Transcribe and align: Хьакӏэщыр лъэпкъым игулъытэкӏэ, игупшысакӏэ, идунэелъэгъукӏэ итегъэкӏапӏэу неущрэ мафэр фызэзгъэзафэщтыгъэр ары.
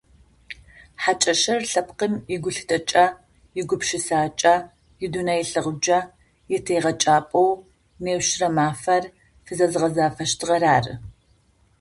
Хьакӏэщыр 1.01 1.61
лъэпкъым 1.71 2.13
игулъытэкӏэ, 2.33 3.05
игупшысакӏэ, 3.59 4.55
идунэелъэгъукӏэ 5.05 5.99
итегъэкӏапӏэу 6.55 7.51
неущрэ 8.03 8.47
мафэр 8.57 9.03
фызэзгъэзафэщтыгъэр 9.45 10.63
ары. 10.75 10.93